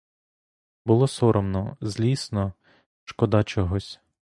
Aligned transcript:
Було 0.85 1.07
соромно, 1.07 1.77
злісно, 1.81 2.53
шкода 3.05 3.43
чогось. 3.43 3.99